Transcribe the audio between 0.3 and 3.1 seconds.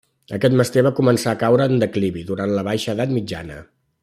Aquest mester va començar a caure en declivi durant la Baixa